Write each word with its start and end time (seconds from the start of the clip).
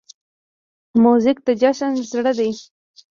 موزیک 1.03 1.37
د 1.47 1.49
جشن 1.61 1.91
زړه 2.11 2.31
دی. 2.39 2.51